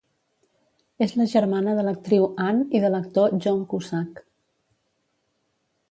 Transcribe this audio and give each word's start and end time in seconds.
És 1.05 1.13
la 1.19 1.27
germana 1.33 1.75
de 1.81 1.85
l'actriu 1.89 2.27
Ann 2.47 2.65
i 2.79 2.83
de 2.87 2.91
l'actor 2.95 3.39
John 3.45 3.63
Cusack. 3.75 4.27